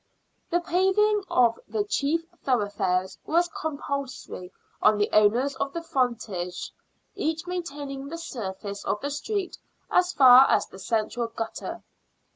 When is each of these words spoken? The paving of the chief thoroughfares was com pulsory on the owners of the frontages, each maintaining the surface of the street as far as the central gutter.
The 0.49 0.61
paving 0.61 1.25
of 1.29 1.59
the 1.67 1.83
chief 1.83 2.25
thoroughfares 2.43 3.19
was 3.23 3.47
com 3.49 3.77
pulsory 3.77 4.49
on 4.81 4.97
the 4.97 5.11
owners 5.13 5.53
of 5.57 5.73
the 5.73 5.83
frontages, 5.83 6.71
each 7.13 7.45
maintaining 7.45 8.07
the 8.07 8.17
surface 8.17 8.83
of 8.83 8.99
the 9.01 9.11
street 9.11 9.59
as 9.91 10.11
far 10.11 10.49
as 10.49 10.65
the 10.65 10.79
central 10.79 11.27
gutter. 11.27 11.83